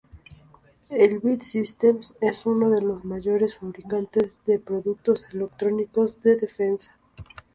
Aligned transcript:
Elbit 0.89 1.43
Systems 1.43 2.15
es 2.21 2.47
uno 2.47 2.71
de 2.71 2.81
los 2.81 3.05
mayores 3.05 3.55
fabricantes 3.57 4.35
de 4.47 4.57
productos 4.57 5.23
electrónicos 5.31 6.19
de 6.23 6.37
defensa. 6.37 6.97